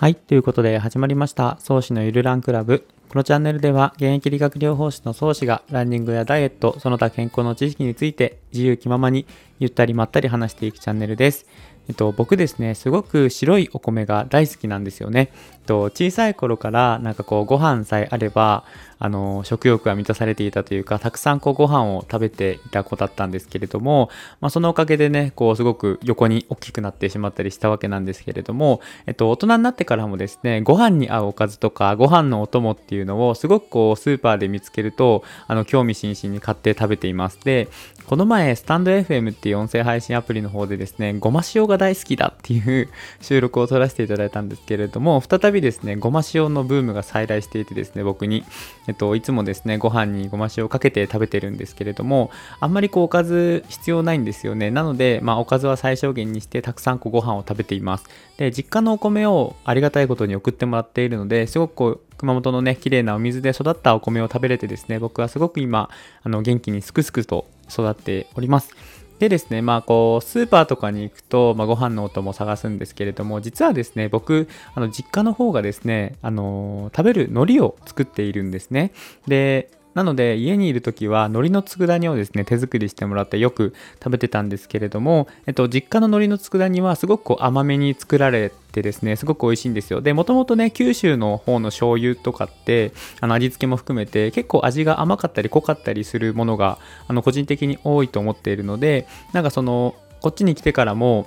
[0.00, 0.14] はい。
[0.14, 1.58] ということで始まりました。
[1.60, 2.86] 創始のゆるランクラブ。
[3.10, 9.26] このチャンネルでは現役理学療法士の創始がランニングやダイエット、その他健康の知識について自由気ままに
[9.58, 11.46] ゆったりまったり話していくチャンネルです。
[11.88, 15.30] えっと、僕ですね、すごく白いお米が大好きなんですよね。
[15.32, 18.64] えっと、小さい頃からなんかこうご飯さえあれば、
[19.02, 24.10] あの食欲が満たされていたというかたくさんこうご飯を食べていた子だったんですけれども、
[24.40, 37.68] まあ、そのおかげでねこうすごく横に大きくなってしまったりしたわけなんですけれども、えっと、大人になってからもですねご飯に合うおかずとかご飯のお供っていうのをすごくこうスーパーで見つけるとあの興味津々に買って食べていますで
[38.06, 42.88] この前スタンド FM っていう音声配信アプリの方でですねごま塩が大好きだっていう
[43.20, 48.44] 収録を撮らせていただいたんですけれども再びですねごま塩のブームが再来していてですね僕に
[48.90, 54.72] えっと、いつもですね、ご飯にごま塩をかけて食べてるんですけれども、あんまりこうおかず必要ないんですよね。
[54.72, 58.06] なので、まあ、おかずは最小限にしてたくさんこうご飯を食べています。
[58.36, 65.88] で、実家のお米をありがたいことに送ってもらっているので、すごくこう、熊本のね、綺麗なお水で育ったお米を食べれてですね、僕はすごく今、
[66.24, 68.74] あの元気にすくすくと育っております。
[69.20, 78.92] でですね、まあこう、スーパーとかに行くと、まあ、ご飯の音も探すんですけれども、実はですね、僕、あの、実家の方がですね、あのー、食べる海苔を作っているんですね。
[79.28, 90.00] で、なので家にいる時は海苔の佃煮をですね手作りしてもらってよく食べてたんですけれども、えっと、実家の海苔の佃煮はすごくこう甘めに作られてですねすごく美味しいんですよ。
[90.00, 101.26] でもともとね九州の方の醤油とかってあの味付けも含めて結構味が甘かったり濃かったりするものがあの個人的に多いと思っているのでなんかそのこっちに来てからも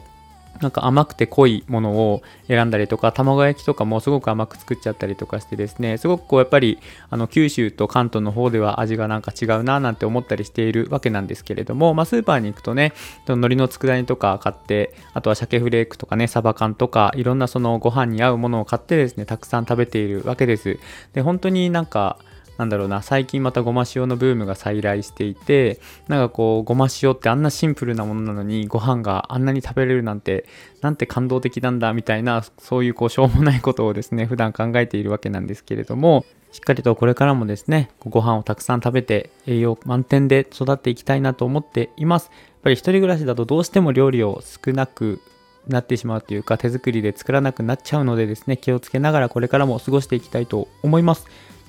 [0.62, 12.94] なんか甘くて濃いものを選んだりとか卵焼きとかもすごく甘く作っちゃったりとかしてですねすごくこうやっぱりあの九州と関東の方では味がなんか違うななんて思ったりしているわけなんですけれども、まあ、スーパーに行くとね
[13.28, 20.80] 海苔の佃煮とか買ってあとは鮭フレークとかねサバ缶とかいろんなそのご飯に合うものを買ってですねたくさん食べているわけです。
[21.14, 22.18] で本当になんか
[22.64, 30.46] なんだろうな、最近またごま塩のブームが再来していて、なんかこう、ごま塩ってあんなシンプルなものなのに、ご飯があんなに食べれるなんて、
[30.82, 42.32] なんて感動的なんだ、みたいな、そういうこう、しょうもないことをですね、普段考えているわけなんですけれども、しっかりとこれからもですね、ご飯をたくさん食べて、栄養満点で育っていきたいなと思っています。
[42.32, 45.20] やっぱり一人暮らしだとどうしても料理を少なく
[45.68, 51.28] なってしまうというか手作りで作らなくなっちゃうのでですね気をつけながらこれからも過ごしていきたいと思います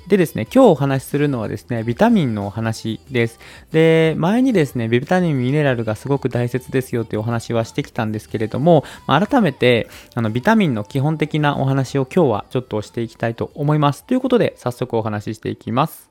[0.08, 3.40] でですね、今日お話しするのはですね、ビタミンのお話です。
[3.72, 14.04] で、前にですね、ビタミン、ミネラルがすごく大切ですよというお話はしてきたんですけれども、ま改めて、あの、ビタミンの基本的なお話を今日はちょっとしていきたいと思います。
[14.04, 16.10] ということで、早速お話ししていきます。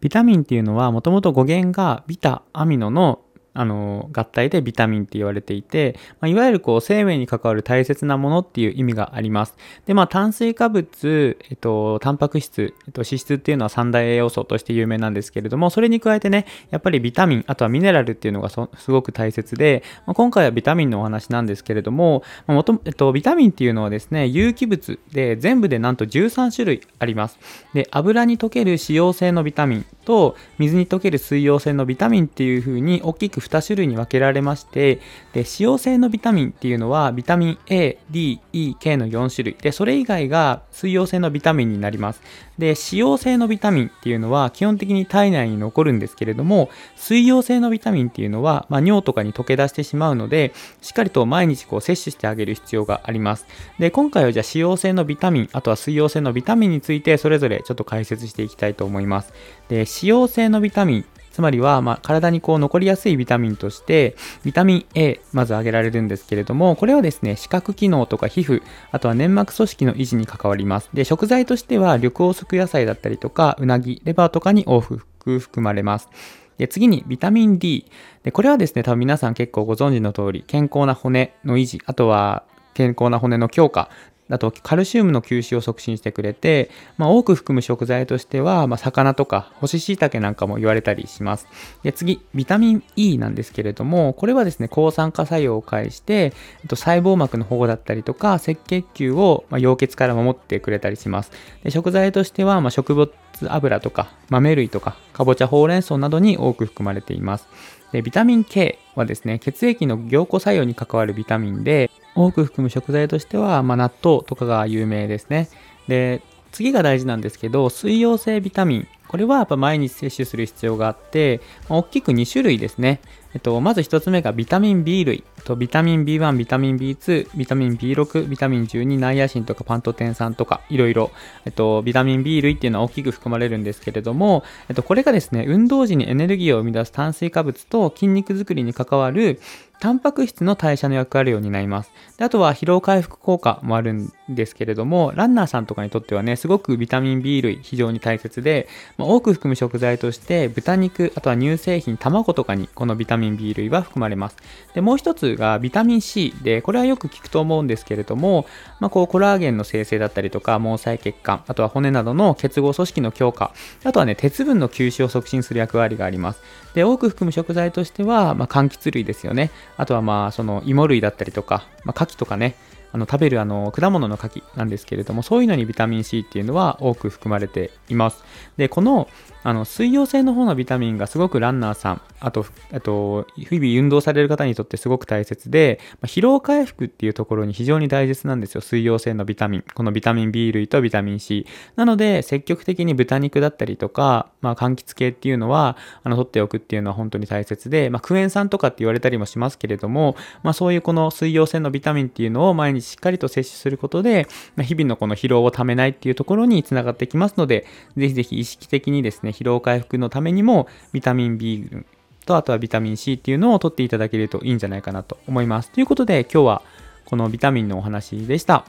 [0.00, 3.23] ビタミンっていうのはもともと語源がビタアミノの
[3.54, 9.54] あの合体でビタミンって言われていて、まあ、いわゆるこう生命に関わる大切なものっていう意味があります。
[9.86, 27.38] で、まあ炭水化物、えっと、タンパク質、えっと、脂質っていうのは三大栄養素として有名なんですけれども、それに加えてね、やっぱりビタミン、あとはミネラルっていうのがすごく大切で、まあ、今回はビタミンのお話なんですけれども、まあ、もとえっと、ビタミンっていうのはですね、有機物で全部でなんと13種類あります。
[27.72, 34.96] で、油に溶ける脂溶性のビタミンと水に溶ける水溶性のビタミンっていう風に大きく2種類に分けられまして、
[35.32, 39.56] で、脂溶性のビタミンっていうのは、ビタミン A、D、E、K の4種類。
[39.60, 42.22] で、それ以外が水溶性のビタミンになります。
[42.58, 53.46] で、脂溶性のビタミンっていうのは、基本的に体内に残るんですけれども、水溶性のビタミンっていうのは、まあ、尿とかに溶け出してしまうので、しっかりと毎日こう摂取してあげる必要があります。
[53.78, 59.32] で、今回はじゃあ脂溶性のビタミン、あとは水溶性のビタミンについて、それぞれちょっと解説していきたいと思います。
[59.68, 64.14] で、脂溶性のビタミンつまりは、まあ、体にこう残りやすいビタミンとして、
[64.44, 68.62] ビタミン A、まず挙げられるんですけれども、これはですね、視覚機能とか皮膚、
[68.92, 70.90] あとは粘膜組織の維持に関わります。
[70.94, 76.08] で、食材としては、緑黄色野菜だったりとか、うなぎ、レバーとかに多く含まれます。
[76.56, 77.90] で、次にビタミン D。
[78.22, 82.44] で、これはですね、多分皆さん結構ご存知の通り、健康な骨の維持、あとは
[82.74, 83.88] 健康な骨の強化
[84.30, 91.46] あとカルシウムの吸収を促進してくれて、まあ、多く含む食材としては、まあ、魚とか干し椎茸なんかも言われたりします。
[91.82, 96.32] で次、ビタミン E なんですけれども、これはですね、抗酸化作用を介して、
[96.68, 101.30] と細胞膜の保護だったりとか、赤血球を、ま溶血から守ってくれたりします。
[101.62, 103.10] で食材としては、まあ、植物
[103.48, 107.48] 油とか豆類とか、かぼちゃ、ほうれん草などに多く含まれています。
[107.92, 115.48] でビタミン K はですね、血液の凝固作用に関わるビタミンで、多く含む食材としては、まあ、納豆とかが有名ですね。
[115.86, 118.88] で、次が大事なんですけど、水溶性ビタミン。
[119.08, 123.00] これはやっぱ毎日摂取する必要があって、まあ、大きく2種類ですね。
[123.34, 125.24] えっと、まず1つ目がビタミン B 類。
[125.44, 131.10] とビタミン B1、ビタミン B2、ビタミン B6、ビタミン12、ナイアシンとかパントテン酸とかいろいろ、
[131.44, 139.38] えっと、ビタミン B 類っていうのは大きく含まれるんですけれども、えっと、これがですね、運動時にエネルギーを生み出す炭水化物と筋肉作りに関わる
[139.80, 141.92] タンパク質の代謝の役割を担います。
[142.16, 148.66] であとは疲労回復効果もあるんですけれども、ランナーさんとかにとってはね、すごくビタミン B 類非常に大切で、
[148.96, 154.36] まあ、多く含む食材として豚肉、あとは乳製品、卵とかにこのビタミン B 類は含まれます。
[154.74, 158.46] で、もう一つがビタミン C で、これはよく聞くと思うんですけれども、
[158.80, 163.52] まあ、こうコラーゲンの生成だったりとか、毛細血管、あとは骨などの結合組織の強化、
[163.84, 166.42] あとはね、鉄分の吸収を促進する役割があります。
[166.74, 169.50] で、多く含む食材としては、まあ、柑橘類ですよね。
[169.76, 172.56] あとはまあ、その芋類だったりとか、まあ、牡蠣とかね、
[172.94, 178.22] あの食べるあの果物の牡蠣なんですけれども、そういうのにビタミン C っていうのは多く含まれています。
[178.56, 179.08] で、この
[179.42, 188.62] あの水溶性の方のビタミンがすごくランナーさん、あと、あと日々運動される方にとってすごく大切で、まあ、疲労回復っていうところに非常に大切なんですよ。
[188.62, 189.64] 水溶性のビタミン。
[189.74, 191.46] このビタミン B 類とビタミン C。
[191.76, 207.66] なので、積極的に豚肉だったりとか、まあ、柑橘系っていうのは、あの、取っておくっていうのは本当に大切で、まあ、クエン酸とかって言われたりもしますけれども、まあ、そういうこの水溶性のビタミンっていうのを毎日しっかりと摂取することで、ま、日々のこの疲労をためないっていうところにつながってきますので、
[207.96, 211.86] ぜひぜひ意識的にですね、疲労回復のためにもビタミン B 群
[212.24, 215.70] とあとはビタミン C っていうのを取っていただけるといいんじゃないかなと思います。
[215.70, 216.62] ということで今日は
[217.04, 218.64] このビタミンのお話でした。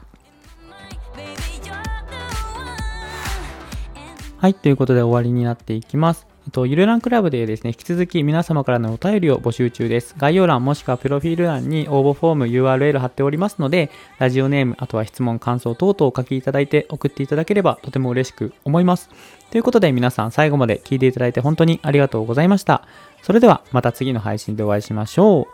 [4.37, 6.34] はい、ということで終わりになっていきます。
[6.45, 10.13] えっと、ゆるランクラブでですね、引き続き皆様からのお便りを募集中です。
[10.15, 13.89] 概要欄もしくはプロフィール欄に応募フォーム URL 貼っておりますので、
[14.19, 19.09] ラジオネーム、あとは質問、感想等々お書きいただいて送っていただければとても嬉しく思います。
[19.49, 22.83] ということで皆さん最後まで聞いていただいて本当にありがとうございました。
[23.23, 25.47] それではまた次の配信でお会いしましょ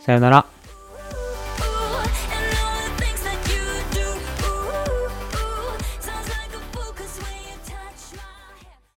[0.00, 0.02] う。
[0.02, 0.59] さよなら。